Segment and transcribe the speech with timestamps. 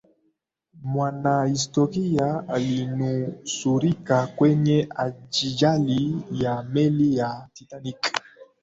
[0.83, 8.13] mwanahistoria alinusurika kwenye ajali ya meli ya titanic